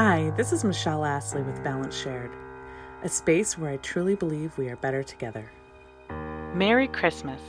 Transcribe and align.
Hi, 0.00 0.30
this 0.36 0.52
is 0.52 0.62
Michelle 0.62 1.04
Astley 1.04 1.42
with 1.42 1.64
Balance 1.64 1.96
Shared, 1.96 2.30
a 3.02 3.08
space 3.08 3.58
where 3.58 3.72
I 3.72 3.78
truly 3.78 4.14
believe 4.14 4.56
we 4.56 4.68
are 4.68 4.76
better 4.76 5.02
together. 5.02 5.50
Merry 6.54 6.86
Christmas! 6.86 7.40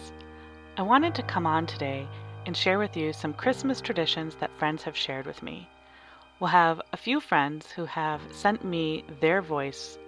I 0.76 0.82
wanted 0.82 1.14
to 1.14 1.22
come 1.22 1.46
on 1.46 1.68
today 1.68 2.08
and 2.48 2.58
share 2.58 2.80
with 2.80 2.98
you 2.98 3.14
some 3.14 3.36
Christmas 3.36 3.82
traditions 3.82 4.34
that 4.40 4.52
friends 4.58 4.82
have 4.82 4.98
shared 4.98 5.28
with 5.28 5.44
me. 5.44 5.70
We'll 6.40 6.48
have 6.48 6.82
a 6.92 6.98
few 6.98 7.20
friends 7.20 7.70
who 7.70 7.86
have 7.86 8.20
sent 8.32 8.66
me 8.66 9.04
their 9.22 9.44
voice 9.44 10.00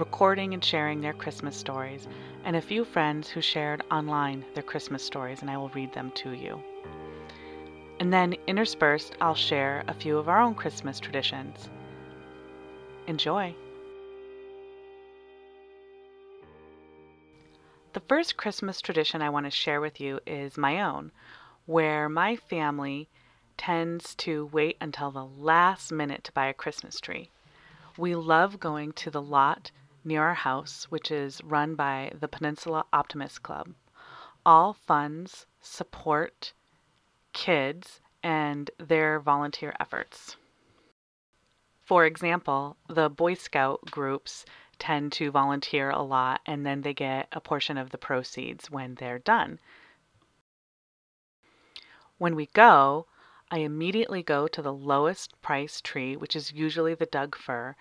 recording 0.00 0.54
and 0.54 0.64
sharing 0.64 1.02
their 1.02 1.12
Christmas 1.12 1.56
stories, 1.56 2.08
and 2.42 2.56
a 2.56 2.60
few 2.60 2.84
friends 2.84 3.28
who 3.28 3.40
shared 3.40 3.84
online 3.92 4.44
their 4.54 4.64
Christmas 4.64 5.04
stories, 5.04 5.40
and 5.40 5.48
I 5.48 5.56
will 5.56 5.68
read 5.68 5.92
them 5.92 6.10
to 6.16 6.32
you. 6.32 6.60
And 8.00 8.12
then 8.12 8.34
interspersed, 8.46 9.16
I'll 9.20 9.34
share 9.34 9.84
a 9.88 9.94
few 9.94 10.18
of 10.18 10.28
our 10.28 10.40
own 10.40 10.54
Christmas 10.54 10.98
traditions. 10.98 11.68
Enjoy! 13.06 13.54
The 17.92 18.00
first 18.00 18.36
Christmas 18.36 18.80
tradition 18.80 19.22
I 19.22 19.30
want 19.30 19.46
to 19.46 19.50
share 19.50 19.80
with 19.80 20.00
you 20.00 20.18
is 20.26 20.58
my 20.58 20.80
own, 20.80 21.12
where 21.66 22.08
my 22.08 22.34
family 22.34 23.08
tends 23.56 24.16
to 24.16 24.46
wait 24.46 24.76
until 24.80 25.12
the 25.12 25.24
last 25.24 25.92
minute 25.92 26.24
to 26.24 26.32
buy 26.32 26.46
a 26.46 26.54
Christmas 26.54 26.98
tree. 26.98 27.30
We 27.96 28.16
love 28.16 28.58
going 28.58 28.94
to 28.94 29.10
the 29.10 29.22
lot 29.22 29.70
near 30.02 30.24
our 30.24 30.34
house, 30.34 30.90
which 30.90 31.12
is 31.12 31.42
run 31.44 31.76
by 31.76 32.10
the 32.18 32.26
Peninsula 32.26 32.84
Optimist 32.92 33.44
Club. 33.44 33.74
All 34.44 34.72
funds 34.72 35.46
support 35.60 36.52
kids 37.34 38.00
and 38.22 38.70
their 38.78 39.20
volunteer 39.20 39.74
efforts. 39.78 40.36
For 41.82 42.06
example, 42.06 42.78
the 42.88 43.10
Boy 43.10 43.34
Scout 43.34 43.90
groups 43.90 44.46
tend 44.78 45.12
to 45.12 45.30
volunteer 45.30 45.90
a 45.90 46.00
lot 46.00 46.40
and 46.46 46.64
then 46.64 46.80
they 46.80 46.94
get 46.94 47.28
a 47.32 47.40
portion 47.40 47.76
of 47.76 47.90
the 47.90 47.98
proceeds 47.98 48.70
when 48.70 48.94
they're 48.94 49.18
done. 49.18 49.58
When 52.16 52.34
we 52.34 52.46
go, 52.46 53.06
I 53.50 53.58
immediately 53.58 54.22
go 54.22 54.48
to 54.48 54.62
the 54.62 54.72
lowest 54.72 55.40
price 55.42 55.80
tree, 55.80 56.16
which 56.16 56.34
is 56.34 56.52
usually 56.52 56.94
the 56.94 57.06
Doug 57.06 57.36
fir, 57.36 57.76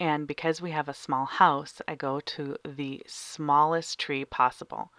and 0.00 0.26
because 0.26 0.60
we 0.60 0.72
have 0.72 0.88
a 0.88 0.94
small 0.94 1.24
house, 1.24 1.80
I 1.86 1.94
go 1.94 2.18
to 2.20 2.56
the 2.64 3.02
smallest 3.06 4.00
tree 4.00 4.24
possible, 4.24 4.90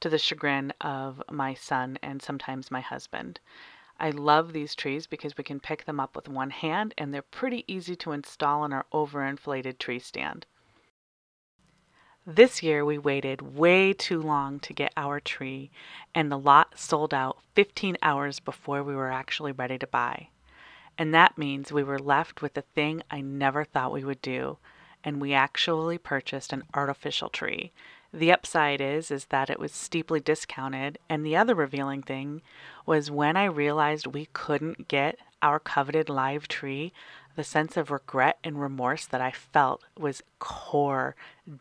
to 0.00 0.08
the 0.08 0.18
chagrin 0.18 0.72
of 0.80 1.22
my 1.30 1.54
son 1.54 1.98
and 2.02 2.20
sometimes 2.20 2.70
my 2.70 2.80
husband. 2.80 3.40
I 3.98 4.10
love 4.10 4.52
these 4.52 4.74
trees 4.74 5.06
because 5.06 5.36
we 5.36 5.44
can 5.44 5.60
pick 5.60 5.84
them 5.84 6.00
up 6.00 6.16
with 6.16 6.28
one 6.28 6.50
hand 6.50 6.94
and 6.96 7.12
they're 7.12 7.22
pretty 7.22 7.64
easy 7.66 7.94
to 7.96 8.12
install 8.12 8.64
in 8.64 8.72
our 8.72 8.86
overinflated 8.92 9.78
tree 9.78 9.98
stand. 9.98 10.46
This 12.26 12.62
year 12.62 12.84
we 12.84 12.98
waited 12.98 13.56
way 13.56 13.92
too 13.92 14.20
long 14.20 14.60
to 14.60 14.72
get 14.74 14.92
our 14.96 15.20
tree, 15.20 15.70
and 16.14 16.30
the 16.30 16.38
lot 16.38 16.78
sold 16.78 17.14
out 17.14 17.38
15 17.54 17.96
hours 18.02 18.40
before 18.40 18.82
we 18.82 18.94
were 18.94 19.10
actually 19.10 19.52
ready 19.52 19.78
to 19.78 19.86
buy. 19.86 20.28
And 20.98 21.14
that 21.14 21.38
means 21.38 21.72
we 21.72 21.82
were 21.82 21.98
left 21.98 22.42
with 22.42 22.54
the 22.54 22.62
thing 22.62 23.02
I 23.10 23.20
never 23.22 23.64
thought 23.64 23.92
we 23.92 24.04
would 24.04 24.20
do, 24.20 24.58
and 25.02 25.20
we 25.20 25.32
actually 25.32 25.96
purchased 25.96 26.52
an 26.52 26.62
artificial 26.74 27.30
tree 27.30 27.72
the 28.12 28.32
upside 28.32 28.80
is 28.80 29.10
is 29.10 29.26
that 29.26 29.50
it 29.50 29.60
was 29.60 29.72
steeply 29.72 30.20
discounted, 30.20 30.98
and 31.08 31.24
the 31.24 31.36
other 31.36 31.54
revealing 31.54 32.02
thing 32.02 32.42
was 32.84 33.10
when 33.10 33.36
I 33.36 33.44
realized 33.44 34.06
we 34.06 34.26
couldn't 34.32 34.88
get 34.88 35.18
our 35.42 35.58
coveted 35.58 36.08
live 36.08 36.48
tree, 36.48 36.92
the 37.36 37.44
sense 37.44 37.76
of 37.76 37.90
regret 37.90 38.38
and 38.42 38.60
remorse 38.60 39.06
that 39.06 39.20
I 39.20 39.30
felt 39.30 39.84
was 39.98 40.22
core 40.38 41.14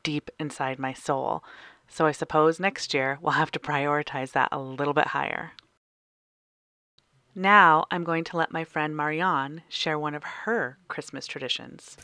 deep 0.03 0.29
inside 0.39 0.79
my 0.79 0.93
soul. 0.93 1.43
So 1.87 2.05
I 2.05 2.11
suppose 2.11 2.59
next 2.59 2.93
year 2.93 3.19
we'll 3.21 3.33
have 3.33 3.51
to 3.51 3.59
prioritize 3.59 4.31
that 4.31 4.49
a 4.51 4.59
little 4.59 4.93
bit 4.93 5.07
higher. 5.07 5.53
Now 7.35 7.85
I'm 7.91 8.03
going 8.03 8.23
to 8.25 8.37
let 8.37 8.51
my 8.51 8.63
friend 8.63 8.97
Marianne 8.97 9.61
share 9.69 9.97
one 9.97 10.15
of 10.15 10.23
her 10.23 10.77
Christmas 10.87 11.25
traditions. 11.25 11.95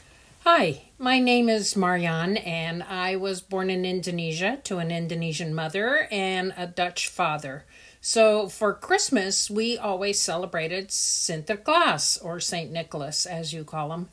Hi, 0.48 0.92
my 1.00 1.18
name 1.18 1.50
is 1.50 1.76
Marianne, 1.76 2.38
and 2.38 2.84
I 2.84 3.16
was 3.16 3.42
born 3.42 3.72
in 3.72 3.84
Indonesia 3.84 4.60
to 4.66 4.78
an 4.78 4.92
Indonesian 4.92 5.56
mother 5.56 6.08
and 6.12 6.54
a 6.56 6.68
Dutch 6.68 7.08
father. 7.08 7.66
So 8.00 8.48
for 8.48 8.72
Christmas, 8.72 9.50
we 9.50 9.76
always 9.76 10.22
celebrated 10.22 10.90
Sinterklaas, 10.90 12.24
or 12.24 12.40
St. 12.40 12.72
Nicholas, 12.72 13.26
as 13.26 13.54
you 13.54 13.64
call 13.64 13.92
him. 13.92 14.10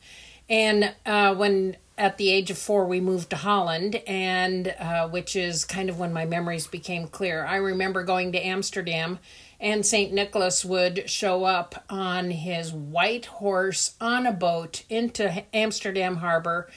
And 0.49 0.95
uh, 1.05 1.35
when 1.35 1.77
at 1.99 2.17
the 2.17 2.31
age 2.31 2.49
of 2.49 2.57
four, 2.57 2.87
we 2.87 2.99
moved 2.99 3.29
to 3.29 3.35
Holland, 3.35 3.97
and 4.07 4.73
uh, 4.79 5.07
which 5.07 5.35
is 5.35 5.63
kind 5.65 5.87
of 5.87 5.99
when 5.99 6.13
my 6.13 6.25
memories 6.25 6.65
became 6.65 7.05
clear. 7.05 7.45
I 7.45 7.57
remember 7.57 8.03
going 8.03 8.31
to 8.31 8.43
Amsterdam 8.43 9.19
and 9.59 9.85
St. 9.85 10.13
Nicholas 10.13 10.65
would 10.65 11.09
show 11.09 11.43
up 11.43 11.83
on 11.89 12.31
his 12.31 12.73
white 12.73 13.25
horse 13.25 13.95
on 14.01 14.25
a 14.25 14.31
boat 14.31 14.83
into 14.89 15.43
Amsterdam 15.53 16.17
harbor 16.17 16.69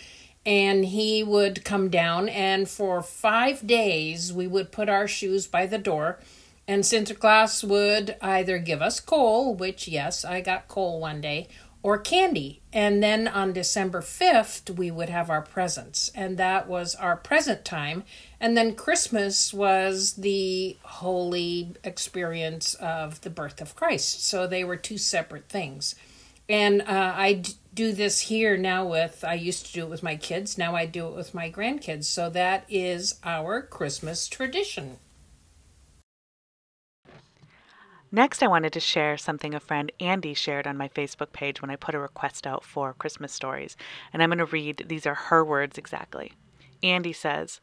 and 0.44 0.84
he 0.84 1.22
would 1.24 1.64
come 1.64 1.88
down 1.88 2.28
and 2.28 2.68
for 2.68 3.02
5 3.02 3.66
days 3.66 4.32
we 4.32 4.46
would 4.46 4.70
put 4.70 4.88
our 4.88 5.08
shoes 5.08 5.46
by 5.46 5.66
the 5.66 5.78
door 5.78 6.18
and 6.68 6.82
Sinterklaas 6.82 7.62
would 7.62 8.16
either 8.20 8.58
give 8.58 8.82
us 8.82 8.98
coal, 9.00 9.54
which 9.54 9.86
yes, 9.86 10.24
I 10.24 10.40
got 10.40 10.68
coal 10.68 11.00
one 11.00 11.20
day, 11.20 11.48
or 11.82 11.98
candy. 11.98 12.60
And 12.72 13.02
then 13.02 13.28
on 13.28 13.52
December 13.52 14.00
5th, 14.00 14.76
we 14.76 14.90
would 14.90 15.08
have 15.08 15.30
our 15.30 15.42
presents. 15.42 16.10
And 16.14 16.36
that 16.38 16.66
was 16.66 16.96
our 16.96 17.16
present 17.16 17.64
time. 17.64 18.02
And 18.40 18.56
then 18.56 18.74
Christmas 18.74 19.54
was 19.54 20.14
the 20.14 20.76
holy 20.82 21.74
experience 21.82 22.74
of 22.74 23.20
the 23.22 23.30
birth 23.30 23.60
of 23.60 23.74
Christ. 23.74 24.24
So 24.24 24.46
they 24.46 24.62
were 24.62 24.76
two 24.76 24.98
separate 24.98 25.48
things. 25.48 25.94
And 26.48 26.82
uh, 26.82 27.12
I 27.16 27.42
do 27.74 27.92
this 27.92 28.20
here 28.22 28.56
now 28.56 28.86
with, 28.86 29.24
I 29.26 29.34
used 29.34 29.66
to 29.66 29.72
do 29.72 29.82
it 29.84 29.90
with 29.90 30.02
my 30.02 30.16
kids. 30.16 30.56
Now 30.56 30.76
I 30.76 30.86
do 30.86 31.08
it 31.08 31.14
with 31.14 31.34
my 31.34 31.50
grandkids. 31.50 32.04
So 32.04 32.30
that 32.30 32.64
is 32.68 33.18
our 33.24 33.62
Christmas 33.62 34.28
tradition. 34.28 34.98
Next, 38.12 38.42
I 38.42 38.46
wanted 38.46 38.72
to 38.74 38.80
share 38.80 39.16
something 39.16 39.54
a 39.54 39.60
friend 39.60 39.90
Andy 39.98 40.32
shared 40.32 40.66
on 40.66 40.76
my 40.76 40.88
Facebook 40.88 41.32
page 41.32 41.60
when 41.60 41.70
I 41.70 41.76
put 41.76 41.94
a 41.94 41.98
request 41.98 42.46
out 42.46 42.64
for 42.64 42.94
Christmas 42.94 43.32
stories. 43.32 43.76
And 44.12 44.22
I'm 44.22 44.28
going 44.28 44.38
to 44.38 44.46
read, 44.46 44.84
these 44.86 45.06
are 45.06 45.14
her 45.14 45.44
words 45.44 45.76
exactly. 45.76 46.32
Andy 46.82 47.12
says, 47.12 47.60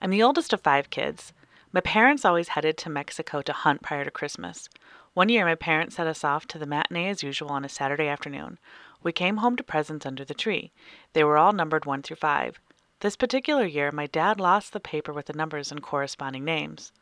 I'm 0.00 0.10
the 0.10 0.22
oldest 0.22 0.52
of 0.52 0.60
five 0.60 0.90
kids. 0.90 1.32
My 1.72 1.80
parents 1.80 2.24
always 2.24 2.48
headed 2.48 2.76
to 2.78 2.90
Mexico 2.90 3.40
to 3.42 3.52
hunt 3.52 3.82
prior 3.82 4.04
to 4.04 4.10
Christmas. 4.10 4.68
One 5.14 5.30
year, 5.30 5.46
my 5.46 5.54
parents 5.54 5.96
set 5.96 6.06
us 6.06 6.22
off 6.22 6.46
to 6.48 6.58
the 6.58 6.66
matinee 6.66 7.08
as 7.08 7.22
usual 7.22 7.48
on 7.50 7.64
a 7.64 7.68
Saturday 7.68 8.06
afternoon. 8.06 8.58
We 9.02 9.12
came 9.12 9.38
home 9.38 9.56
to 9.56 9.62
presents 9.62 10.04
under 10.04 10.24
the 10.24 10.34
tree. 10.34 10.70
They 11.14 11.24
were 11.24 11.38
all 11.38 11.52
numbered 11.52 11.86
1 11.86 12.02
through 12.02 12.16
5. 12.16 12.60
This 13.00 13.16
particular 13.16 13.64
year, 13.64 13.90
my 13.90 14.06
dad 14.06 14.38
lost 14.38 14.74
the 14.74 14.80
paper 14.80 15.12
with 15.12 15.26
the 15.26 15.32
numbers 15.32 15.72
and 15.72 15.82
corresponding 15.82 16.44
names. 16.44 16.92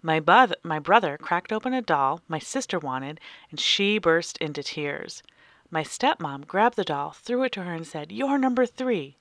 My, 0.00 0.20
bu- 0.20 0.54
my 0.62 0.78
brother 0.78 1.18
cracked 1.18 1.52
open 1.52 1.74
a 1.74 1.82
doll 1.82 2.20
my 2.28 2.38
sister 2.38 2.78
wanted, 2.78 3.20
and 3.50 3.58
she 3.58 3.98
burst 3.98 4.38
into 4.38 4.62
tears. 4.62 5.24
My 5.68 5.82
stepmom 5.82 6.46
grabbed 6.46 6.76
the 6.76 6.84
doll, 6.84 7.10
threw 7.10 7.42
it 7.42 7.52
to 7.52 7.64
her, 7.64 7.74
and 7.74 7.86
said, 7.86 8.12
You're 8.12 8.38
number 8.38 8.66
three. 8.66 9.16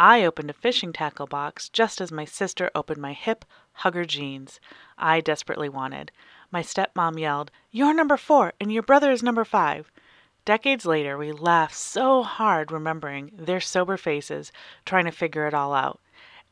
I 0.00 0.24
opened 0.24 0.48
a 0.48 0.52
fishing 0.52 0.92
tackle 0.92 1.26
box 1.26 1.68
just 1.68 2.00
as 2.00 2.12
my 2.12 2.24
sister 2.24 2.70
opened 2.72 3.00
my 3.00 3.12
hip 3.14 3.44
hugger 3.72 4.04
jeans 4.04 4.60
I 4.96 5.20
desperately 5.20 5.68
wanted. 5.68 6.12
My 6.52 6.62
stepmom 6.62 7.18
yelled, 7.18 7.50
You're 7.72 7.94
number 7.94 8.16
four, 8.16 8.52
and 8.60 8.72
your 8.72 8.84
brother 8.84 9.10
is 9.10 9.22
number 9.24 9.44
five. 9.44 9.90
Decades 10.44 10.86
later, 10.86 11.18
we 11.18 11.32
laugh 11.32 11.74
so 11.74 12.22
hard 12.22 12.70
remembering 12.70 13.32
their 13.36 13.60
sober 13.60 13.96
faces, 13.96 14.52
trying 14.86 15.04
to 15.04 15.10
figure 15.10 15.46
it 15.46 15.52
all 15.54 15.74
out. 15.74 16.00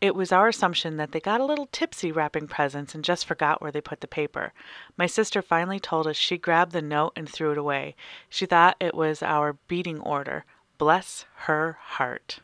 It 0.00 0.14
was 0.14 0.32
our 0.32 0.48
assumption 0.48 0.96
that 0.98 1.12
they 1.12 1.20
got 1.20 1.40
a 1.40 1.44
little 1.44 1.68
tipsy 1.72 2.12
wrapping 2.12 2.48
presents 2.48 2.94
and 2.94 3.04
just 3.04 3.24
forgot 3.24 3.62
where 3.62 3.70
they 3.72 3.80
put 3.80 4.00
the 4.00 4.08
paper. 4.08 4.52
My 4.96 5.06
sister 5.06 5.40
finally 5.40 5.80
told 5.80 6.06
us 6.06 6.16
she 6.16 6.36
grabbed 6.36 6.72
the 6.72 6.82
note 6.82 7.12
and 7.16 7.28
threw 7.28 7.52
it 7.52 7.58
away. 7.58 7.94
She 8.28 8.44
thought 8.44 8.76
it 8.80 8.94
was 8.94 9.22
our 9.22 9.54
beating 9.68 10.00
order. 10.00 10.44
Bless 10.78 11.24
her 11.46 11.78
heart. 11.80 12.40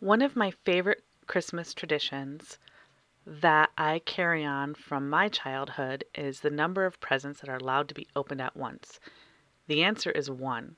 One 0.00 0.22
of 0.22 0.36
my 0.36 0.52
favorite 0.52 1.02
Christmas 1.26 1.74
traditions 1.74 2.60
that 3.26 3.70
I 3.76 3.98
carry 3.98 4.44
on 4.44 4.74
from 4.74 5.10
my 5.10 5.28
childhood 5.28 6.04
is 6.14 6.38
the 6.38 6.50
number 6.50 6.86
of 6.86 7.00
presents 7.00 7.40
that 7.40 7.50
are 7.50 7.56
allowed 7.56 7.88
to 7.88 7.94
be 7.94 8.06
opened 8.14 8.40
at 8.40 8.56
once. 8.56 9.00
The 9.66 9.82
answer 9.82 10.12
is 10.12 10.30
one. 10.30 10.76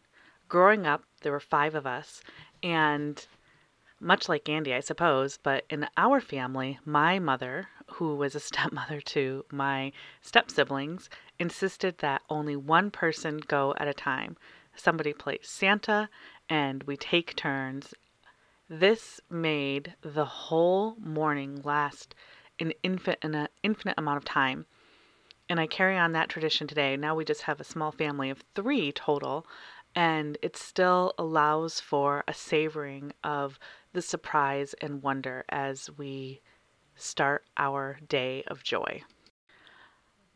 Growing 0.48 0.86
up, 0.86 1.04
there 1.20 1.32
were 1.32 1.38
five 1.38 1.74
of 1.74 1.86
us, 1.86 2.22
and 2.62 3.26
much 4.00 4.26
like 4.26 4.48
Andy, 4.48 4.72
I 4.72 4.80
suppose, 4.80 5.36
but 5.36 5.66
in 5.68 5.86
our 5.98 6.22
family, 6.22 6.78
my 6.86 7.18
mother, 7.18 7.68
who 7.92 8.16
was 8.16 8.34
a 8.34 8.40
stepmother 8.48 9.02
to 9.02 9.44
my 9.52 9.92
step 10.22 10.50
siblings, 10.50 11.10
insisted 11.38 11.98
that 11.98 12.22
only 12.30 12.56
one 12.56 12.90
person 12.90 13.36
go 13.46 13.74
at 13.76 13.86
a 13.86 13.92
time. 13.92 14.38
somebody 14.74 15.12
plays 15.12 15.40
Santa, 15.42 16.08
and 16.48 16.84
we 16.84 16.96
take 16.96 17.36
turns. 17.36 17.92
This 18.72 19.20
made 19.28 19.96
the 20.00 20.24
whole 20.24 20.94
morning 21.00 21.60
last 21.64 22.14
an 22.60 22.72
infinite, 22.84 23.18
uh, 23.24 23.48
infinite 23.64 23.98
amount 23.98 24.18
of 24.18 24.24
time. 24.24 24.64
And 25.48 25.58
I 25.58 25.66
carry 25.66 25.96
on 25.96 26.12
that 26.12 26.28
tradition 26.28 26.68
today. 26.68 26.96
Now 26.96 27.16
we 27.16 27.24
just 27.24 27.42
have 27.42 27.60
a 27.60 27.64
small 27.64 27.90
family 27.90 28.30
of 28.30 28.44
three 28.54 28.92
total, 28.92 29.44
and 29.96 30.38
it 30.40 30.56
still 30.56 31.14
allows 31.18 31.80
for 31.80 32.22
a 32.28 32.32
savoring 32.32 33.12
of 33.24 33.58
the 33.92 34.02
surprise 34.02 34.72
and 34.80 35.02
wonder 35.02 35.44
as 35.48 35.90
we 35.98 36.40
start 36.94 37.44
our 37.56 37.98
day 38.08 38.44
of 38.46 38.62
joy. 38.62 39.02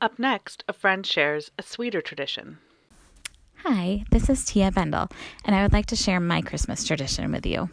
Up 0.00 0.18
next, 0.18 0.64
a 0.66 0.72
friend 0.72 1.06
shares 1.06 1.52
a 1.56 1.62
sweeter 1.62 2.02
tradition. 2.02 2.58
Hi, 3.58 4.02
this 4.10 4.28
is 4.28 4.44
Tia 4.44 4.72
Bendel, 4.72 5.06
and 5.44 5.54
I 5.54 5.62
would 5.62 5.72
like 5.72 5.86
to 5.86 5.96
share 5.96 6.18
my 6.18 6.40
Christmas 6.42 6.84
tradition 6.84 7.30
with 7.30 7.46
you. 7.46 7.70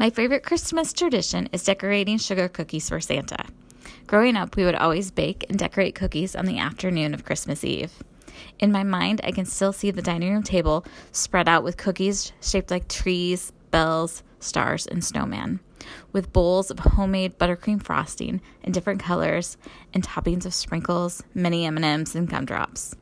My 0.00 0.08
favorite 0.08 0.44
Christmas 0.44 0.94
tradition 0.94 1.50
is 1.52 1.62
decorating 1.62 2.16
sugar 2.16 2.48
cookies 2.48 2.88
for 2.88 3.00
Santa. 3.00 3.44
Growing 4.06 4.34
up, 4.34 4.56
we 4.56 4.64
would 4.64 4.74
always 4.74 5.10
bake 5.10 5.44
and 5.50 5.58
decorate 5.58 5.94
cookies 5.94 6.34
on 6.34 6.46
the 6.46 6.58
afternoon 6.58 7.12
of 7.12 7.26
Christmas 7.26 7.62
Eve. 7.64 7.92
In 8.58 8.72
my 8.72 8.82
mind, 8.82 9.20
I 9.22 9.30
can 9.30 9.44
still 9.44 9.74
see 9.74 9.90
the 9.90 10.00
dining 10.00 10.32
room 10.32 10.42
table 10.42 10.86
spread 11.12 11.50
out 11.50 11.62
with 11.62 11.76
cookies 11.76 12.32
shaped 12.40 12.70
like 12.70 12.88
trees, 12.88 13.52
bells, 13.70 14.22
stars, 14.38 14.86
and 14.86 15.04
snowman, 15.04 15.60
with 16.12 16.32
bowls 16.32 16.70
of 16.70 16.78
homemade 16.78 17.38
buttercream 17.38 17.82
frosting 17.82 18.40
in 18.62 18.72
different 18.72 19.02
colors 19.02 19.58
and 19.92 20.02
toppings 20.02 20.46
of 20.46 20.54
sprinkles, 20.54 21.22
mini 21.34 21.66
M&Ms, 21.66 22.14
and 22.14 22.26
gumdrops. 22.26 22.96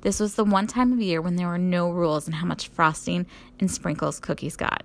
This 0.00 0.18
was 0.18 0.36
the 0.36 0.44
one 0.44 0.66
time 0.66 0.94
of 0.94 1.02
year 1.02 1.20
when 1.20 1.36
there 1.36 1.48
were 1.48 1.58
no 1.58 1.90
rules 1.90 2.26
on 2.26 2.32
how 2.32 2.46
much 2.46 2.68
frosting 2.68 3.26
and 3.58 3.70
sprinkles 3.70 4.18
cookies 4.18 4.56
got. 4.56 4.84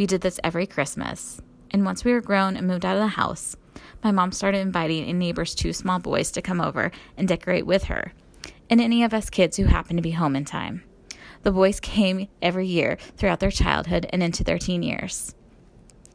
We 0.00 0.06
did 0.06 0.22
this 0.22 0.40
every 0.42 0.66
Christmas. 0.66 1.42
And 1.70 1.84
once 1.84 2.06
we 2.06 2.14
were 2.14 2.22
grown 2.22 2.56
and 2.56 2.66
moved 2.66 2.86
out 2.86 2.96
of 2.96 3.02
the 3.02 3.08
house, 3.08 3.54
my 4.02 4.10
mom 4.10 4.32
started 4.32 4.60
inviting 4.60 5.06
a 5.06 5.12
neighbor's 5.12 5.54
two 5.54 5.74
small 5.74 5.98
boys 5.98 6.30
to 6.30 6.40
come 6.40 6.58
over 6.58 6.90
and 7.18 7.28
decorate 7.28 7.66
with 7.66 7.84
her, 7.84 8.14
and 8.70 8.80
any 8.80 9.04
of 9.04 9.12
us 9.12 9.28
kids 9.28 9.58
who 9.58 9.64
happened 9.64 9.98
to 9.98 10.02
be 10.02 10.12
home 10.12 10.36
in 10.36 10.46
time. 10.46 10.84
The 11.42 11.52
boys 11.52 11.80
came 11.80 12.28
every 12.40 12.66
year 12.66 12.96
throughout 13.18 13.40
their 13.40 13.50
childhood 13.50 14.06
and 14.10 14.22
into 14.22 14.42
their 14.42 14.56
teen 14.56 14.82
years. 14.82 15.34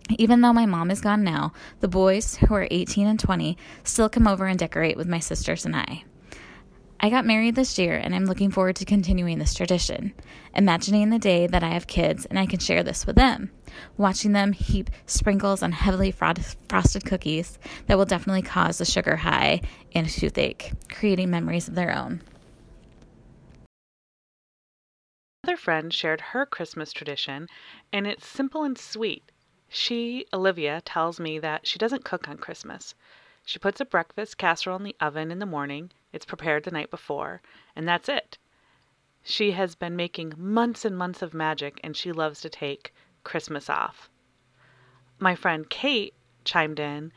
Even 0.09 0.41
though 0.41 0.51
my 0.51 0.65
mom 0.65 0.89
is 0.89 0.99
gone 0.99 1.23
now, 1.23 1.53
the 1.79 1.87
boys, 1.87 2.37
who 2.37 2.55
are 2.55 2.67
18 2.71 3.05
and 3.05 3.19
20, 3.19 3.55
still 3.83 4.09
come 4.09 4.27
over 4.27 4.47
and 4.47 4.57
decorate 4.57 4.97
with 4.97 5.07
my 5.07 5.19
sisters 5.19 5.63
and 5.63 5.75
I. 5.75 6.05
I 6.99 7.09
got 7.09 7.25
married 7.25 7.55
this 7.55 7.77
year 7.77 7.95
and 7.95 8.15
I'm 8.15 8.25
looking 8.25 8.49
forward 8.49 8.77
to 8.77 8.85
continuing 8.85 9.37
this 9.37 9.53
tradition, 9.53 10.13
imagining 10.55 11.09
the 11.09 11.19
day 11.19 11.45
that 11.45 11.63
I 11.63 11.69
have 11.69 11.87
kids 11.87 12.25
and 12.25 12.39
I 12.39 12.45
can 12.45 12.59
share 12.59 12.83
this 12.83 13.05
with 13.05 13.15
them, 13.15 13.51
watching 13.97 14.31
them 14.31 14.53
heap 14.53 14.89
sprinkles 15.05 15.61
on 15.61 15.71
heavily 15.71 16.11
frosted 16.11 17.05
cookies 17.05 17.59
that 17.85 17.97
will 17.97 18.05
definitely 18.05 18.41
cause 18.41 18.81
a 18.81 18.85
sugar 18.85 19.17
high 19.17 19.61
and 19.93 20.07
a 20.07 20.09
toothache, 20.09 20.71
creating 20.89 21.29
memories 21.29 21.67
of 21.67 21.75
their 21.75 21.95
own. 21.95 22.21
Another 25.43 25.57
friend 25.57 25.93
shared 25.93 26.21
her 26.21 26.45
Christmas 26.47 26.91
tradition, 26.91 27.47
and 27.93 28.07
it's 28.07 28.25
simple 28.25 28.63
and 28.63 28.77
sweet. 28.77 29.21
She, 29.69 30.25
Olivia, 30.33 30.81
tells 30.81 31.19
me 31.19 31.37
that 31.37 31.67
she 31.67 31.77
doesn't 31.77 32.03
cook 32.03 32.27
on 32.27 32.37
Christmas. 32.37 32.95
She 33.47 33.59
puts 33.59 33.79
a 33.79 33.85
breakfast 33.85 34.39
casserole 34.39 34.77
in 34.77 34.83
the 34.83 34.95
oven 34.99 35.29
in 35.31 35.37
the 35.37 35.45
morning, 35.45 35.91
it's 36.11 36.25
prepared 36.25 36.63
the 36.63 36.71
night 36.71 36.89
before, 36.89 37.43
and 37.75 37.87
that's 37.87 38.09
it. 38.09 38.39
She 39.21 39.51
has 39.51 39.75
been 39.75 39.95
making 39.95 40.33
months 40.35 40.83
and 40.83 40.97
months 40.97 41.21
of 41.21 41.33
magic, 41.33 41.79
and 41.83 41.95
she 41.95 42.11
loves 42.11 42.41
to 42.41 42.49
take 42.49 42.91
Christmas 43.23 43.69
off. 43.69 44.09
My 45.19 45.35
friend 45.35 45.69
Kate 45.69 46.15
chimed 46.43 46.79
in 46.79 47.13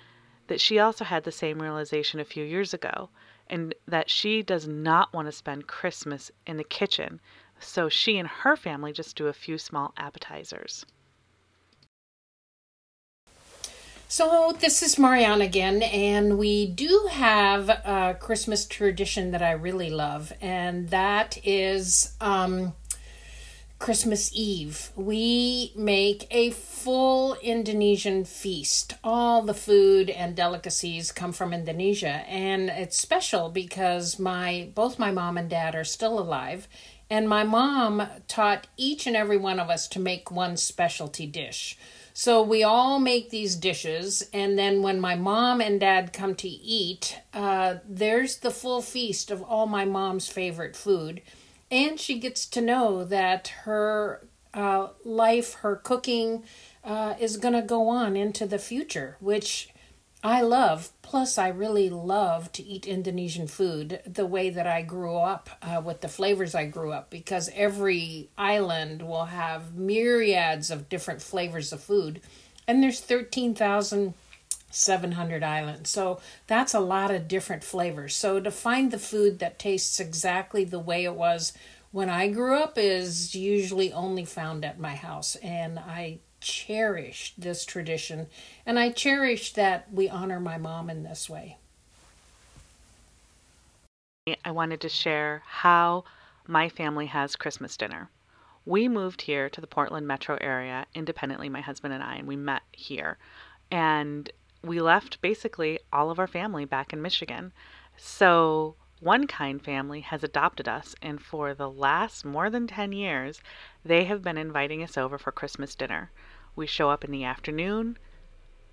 that 0.48 0.60
she 0.60 0.78
also 0.78 1.04
had 1.04 1.24
the 1.24 1.32
same 1.32 1.62
realization 1.62 2.20
a 2.20 2.24
few 2.24 2.44
years 2.44 2.74
ago, 2.74 3.08
and 3.46 3.74
that 3.86 4.10
she 4.10 4.42
does 4.42 4.68
not 4.68 5.12
want 5.14 5.26
to 5.26 5.32
spend 5.32 5.66
Christmas 5.66 6.30
in 6.46 6.58
the 6.58 6.64
kitchen 6.64 7.20
so 7.58 7.88
she 7.88 8.18
and 8.18 8.28
her 8.28 8.54
family 8.54 8.92
just 8.92 9.16
do 9.16 9.28
a 9.28 9.32
few 9.32 9.56
small 9.56 9.94
appetizers. 9.96 10.84
So, 14.10 14.56
this 14.58 14.82
is 14.82 14.98
Marianne 14.98 15.42
again, 15.42 15.82
and 15.82 16.38
we 16.38 16.64
do 16.64 17.10
have 17.10 17.68
a 17.68 18.16
Christmas 18.18 18.64
tradition 18.64 19.32
that 19.32 19.42
I 19.42 19.50
really 19.50 19.90
love, 19.90 20.32
and 20.40 20.88
that 20.88 21.36
is 21.44 22.14
um, 22.18 22.72
Christmas 23.78 24.30
Eve. 24.34 24.92
We 24.96 25.74
make 25.76 26.26
a 26.30 26.52
full 26.52 27.34
Indonesian 27.42 28.24
feast. 28.24 28.94
All 29.04 29.42
the 29.42 29.52
food 29.52 30.08
and 30.08 30.34
delicacies 30.34 31.12
come 31.12 31.32
from 31.34 31.52
Indonesia, 31.52 32.24
and 32.26 32.70
it's 32.70 32.96
special 32.96 33.50
because 33.50 34.18
my 34.18 34.70
both 34.74 34.98
my 34.98 35.10
mom 35.10 35.36
and 35.36 35.50
dad 35.50 35.74
are 35.74 35.84
still 35.84 36.18
alive, 36.18 36.66
and 37.10 37.28
my 37.28 37.44
mom 37.44 38.04
taught 38.26 38.68
each 38.78 39.06
and 39.06 39.14
every 39.14 39.36
one 39.36 39.60
of 39.60 39.68
us 39.68 39.86
to 39.88 40.00
make 40.00 40.30
one 40.30 40.56
specialty 40.56 41.26
dish. 41.26 41.76
So 42.18 42.42
we 42.42 42.64
all 42.64 42.98
make 42.98 43.30
these 43.30 43.54
dishes, 43.54 44.28
and 44.32 44.58
then 44.58 44.82
when 44.82 44.98
my 44.98 45.14
mom 45.14 45.60
and 45.60 45.78
dad 45.78 46.12
come 46.12 46.34
to 46.34 46.48
eat, 46.48 47.16
uh, 47.32 47.76
there's 47.88 48.38
the 48.38 48.50
full 48.50 48.82
feast 48.82 49.30
of 49.30 49.40
all 49.40 49.68
my 49.68 49.84
mom's 49.84 50.26
favorite 50.26 50.74
food. 50.74 51.22
And 51.70 52.00
she 52.00 52.18
gets 52.18 52.44
to 52.46 52.60
know 52.60 53.04
that 53.04 53.46
her 53.62 54.26
uh, 54.52 54.88
life, 55.04 55.54
her 55.60 55.76
cooking, 55.76 56.42
uh, 56.82 57.14
is 57.20 57.36
going 57.36 57.54
to 57.54 57.62
go 57.62 57.86
on 57.88 58.16
into 58.16 58.46
the 58.46 58.58
future, 58.58 59.16
which 59.20 59.68
I 60.22 60.42
love. 60.42 60.92
Plus, 61.02 61.38
I 61.38 61.48
really 61.48 61.90
love 61.90 62.52
to 62.52 62.62
eat 62.62 62.86
Indonesian 62.86 63.46
food 63.46 64.00
the 64.04 64.26
way 64.26 64.50
that 64.50 64.66
I 64.66 64.82
grew 64.82 65.16
up 65.16 65.48
uh, 65.62 65.80
with 65.84 66.00
the 66.00 66.08
flavors 66.08 66.56
I 66.56 66.66
grew 66.66 66.90
up 66.92 67.08
because 67.08 67.48
every 67.54 68.28
island 68.36 69.02
will 69.02 69.26
have 69.26 69.76
myriads 69.76 70.72
of 70.72 70.88
different 70.88 71.22
flavors 71.22 71.72
of 71.72 71.80
food. 71.80 72.20
And 72.66 72.82
there's 72.82 73.00
13,700 73.00 75.44
islands. 75.44 75.88
So 75.88 76.18
that's 76.48 76.74
a 76.74 76.80
lot 76.80 77.12
of 77.12 77.28
different 77.28 77.62
flavors. 77.62 78.16
So 78.16 78.40
to 78.40 78.50
find 78.50 78.90
the 78.90 78.98
food 78.98 79.38
that 79.38 79.60
tastes 79.60 80.00
exactly 80.00 80.64
the 80.64 80.80
way 80.80 81.04
it 81.04 81.14
was 81.14 81.52
when 81.92 82.10
I 82.10 82.26
grew 82.28 82.56
up 82.56 82.76
is 82.76 83.36
usually 83.36 83.92
only 83.92 84.24
found 84.24 84.64
at 84.64 84.80
my 84.80 84.96
house. 84.96 85.36
And 85.36 85.78
I 85.78 86.18
cherish 86.40 87.34
this 87.36 87.64
tradition, 87.64 88.26
and 88.64 88.78
I 88.78 88.90
cherish 88.90 89.52
that 89.54 89.92
we 89.92 90.08
honor 90.08 90.40
my 90.40 90.58
mom 90.58 90.90
in 90.90 91.02
this 91.02 91.28
way. 91.28 91.58
I 94.44 94.50
wanted 94.50 94.80
to 94.82 94.88
share 94.88 95.42
how 95.46 96.04
my 96.46 96.68
family 96.68 97.06
has 97.06 97.36
Christmas 97.36 97.76
dinner. 97.76 98.10
We 98.66 98.88
moved 98.88 99.22
here 99.22 99.48
to 99.48 99.60
the 99.60 99.66
Portland 99.66 100.06
metro 100.06 100.36
area 100.40 100.86
independently, 100.94 101.48
my 101.48 101.62
husband 101.62 101.94
and 101.94 102.02
I, 102.02 102.16
and 102.16 102.28
we 102.28 102.36
met 102.36 102.62
here. 102.72 103.16
And 103.70 104.30
we 104.62 104.80
left 104.80 105.20
basically 105.22 105.78
all 105.92 106.10
of 106.10 106.18
our 106.18 106.26
family 106.26 106.64
back 106.64 106.92
in 106.92 107.00
Michigan. 107.00 107.52
So 107.96 108.74
one 109.00 109.26
Kind 109.26 109.62
family 109.64 110.00
has 110.00 110.24
adopted 110.24 110.68
us, 110.68 110.94
and 111.00 111.22
for 111.22 111.54
the 111.54 111.70
last 111.70 112.24
more 112.24 112.50
than 112.50 112.66
10 112.66 112.92
years, 112.92 113.40
they 113.84 114.04
have 114.04 114.22
been 114.22 114.36
inviting 114.36 114.82
us 114.82 114.98
over 114.98 115.18
for 115.18 115.30
Christmas 115.30 115.74
dinner. 115.74 116.10
We 116.58 116.66
show 116.66 116.90
up 116.90 117.04
in 117.04 117.12
the 117.12 117.22
afternoon. 117.22 117.98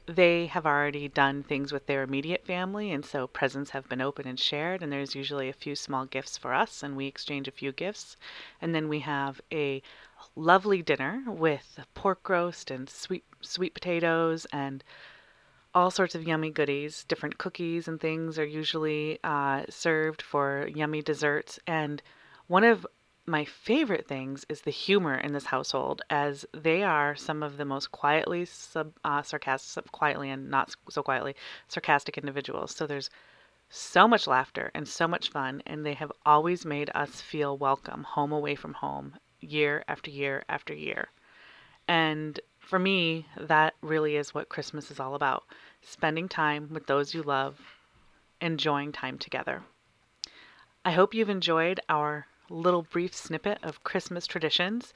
They 0.08 0.48
have 0.48 0.66
already 0.66 1.08
done 1.08 1.44
things 1.44 1.72
with 1.72 1.86
their 1.86 2.02
immediate 2.02 2.44
family, 2.44 2.92
and 2.92 3.06
so 3.06 3.28
presents 3.28 3.70
have 3.70 3.88
been 3.88 4.02
opened 4.02 4.28
and 4.28 4.40
shared, 4.40 4.82
and 4.82 4.92
there's 4.92 5.14
usually 5.14 5.50
a 5.50 5.54
few 5.54 5.76
small 5.76 6.08
gifts 6.08 6.36
for 6.36 6.52
us, 6.52 6.82
and 6.82 6.98
we 6.98 7.06
exchange 7.06 7.48
a 7.48 7.52
few 7.52 7.72
gifts. 7.72 8.18
And 8.60 8.74
then 8.74 8.90
we 8.90 9.02
have 9.02 9.40
a 9.54 9.84
lovely 10.36 10.82
dinner 10.82 11.26
with 11.28 11.80
pork 11.94 12.28
roast 12.28 12.72
and 12.72 12.90
sweet 12.90 13.24
sweet 13.42 13.76
potatoes 13.76 14.48
and 14.52 14.84
all 15.76 15.92
sorts 15.92 16.16
of 16.16 16.28
yummy 16.28 16.50
goodies. 16.50 17.04
Different 17.04 17.38
cookies 17.38 17.88
and 17.88 18.02
things 18.02 18.40
are 18.40 18.46
usually 18.46 19.20
uh, 19.24 19.62
served 19.70 20.24
for 20.24 20.68
yummy 20.74 21.04
desserts. 21.04 21.60
And 21.68 22.02
one 22.48 22.64
of 22.64 22.88
my 23.28 23.44
favorite 23.46 24.08
things 24.08 24.46
is 24.50 24.62
the 24.62 24.72
humor 24.72 25.16
in 25.16 25.34
this 25.34 25.46
household, 25.46 26.02
as 26.10 26.46
they 26.54 26.84
are 26.84 27.16
some 27.16 27.42
of 27.42 27.58
the 27.58 27.66
most 27.66 27.92
quietly 27.92 28.46
sub, 28.46 28.94
uh, 29.04 29.22
sarcastic, 29.24 29.92
quietly 29.92 30.30
and 30.30 30.50
not 30.50 30.76
so 30.90 31.02
quietly 31.02 31.36
sarcastic 31.68 32.18
individuals. 32.18 32.76
So 32.76 32.86
there's 32.86 33.10
so 33.70 34.08
much 34.08 34.28
laughter 34.28 34.70
and 34.76 34.88
so 34.88 35.08
much 35.08 35.30
fun, 35.32 35.64
and 35.66 35.86
they 35.86 35.94
have 35.94 36.12
always 36.26 36.66
made 36.66 36.92
us 36.94 37.22
feel 37.22 37.58
welcome, 37.58 38.04
home 38.04 38.32
away 38.32 38.54
from 38.56 38.74
home, 38.74 39.16
year 39.42 39.84
after 39.88 40.12
year 40.12 40.44
after 40.48 40.74
year. 40.74 41.10
And 41.88 42.40
for 42.60 42.78
me, 42.78 43.28
that 43.38 43.74
really 43.82 44.16
is 44.16 44.34
what 44.34 44.50
Christmas 44.50 44.92
is 44.92 45.00
all 45.00 45.16
about 45.16 45.44
spending 45.82 46.30
time 46.30 46.70
with 46.72 46.86
those 46.86 47.14
you 47.14 47.24
love, 47.24 47.60
enjoying 48.40 48.92
time 48.92 49.18
together. 49.18 49.64
I 50.84 50.92
hope 50.92 51.16
you've 51.16 51.30
enjoyed 51.30 51.80
our 51.90 52.28
little 52.50 52.84
brief 52.84 53.16
snippet 53.16 53.60
of 53.64 53.84
Christmas 53.84 54.28
traditions, 54.28 54.94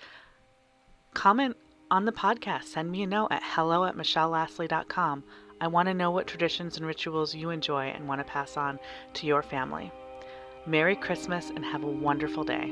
comment 1.13 1.55
on 1.91 2.05
the 2.05 2.11
podcast. 2.11 2.65
Send 2.65 2.91
me 2.91 3.03
a 3.03 3.07
note 3.07 3.29
at 3.31 3.41
hello 3.43 3.85
at 3.85 3.95
michelleastley.com. 3.95 5.23
I 5.61 5.67
want 5.67 5.87
to 5.87 5.93
know 5.93 6.11
what 6.11 6.27
traditions 6.27 6.77
and 6.77 6.85
rituals 6.85 7.35
you 7.35 7.49
enjoy 7.49 7.87
and 7.87 8.07
want 8.07 8.19
to 8.19 8.31
pass 8.31 8.55
on 8.55 8.79
to 9.15 9.27
your 9.27 9.43
family. 9.43 9.91
Merry 10.65 10.95
Christmas 10.95 11.49
and 11.49 11.65
have 11.65 11.83
a 11.83 11.87
wonderful 11.87 12.43
day. 12.43 12.71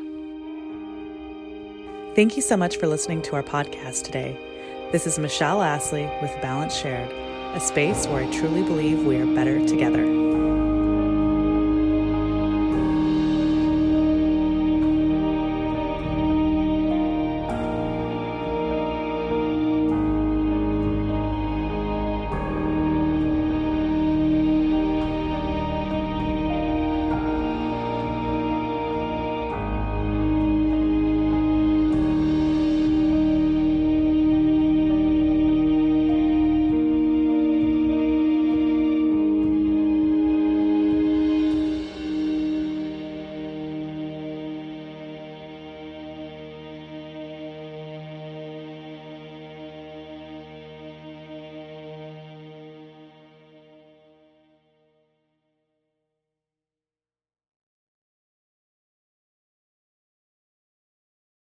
Thank 2.16 2.36
you 2.36 2.42
so 2.42 2.58
much 2.58 2.78
for 2.78 2.88
listening 2.88 3.22
to 3.24 3.36
our 3.36 3.44
podcast 3.44 4.04
today. 4.04 4.90
This 4.92 5.06
is 5.06 5.20
Michelle 5.20 5.62
Astley 5.62 6.06
with 6.22 6.32
Balance 6.42 6.76
Shared, 6.76 7.12
a 7.56 7.60
space 7.60 8.08
where 8.08 8.24
I 8.24 8.32
truly 8.32 8.64
believe 8.64 9.06
we 9.06 9.18
are 9.18 9.36
better 9.36 9.66
together. 9.68 10.47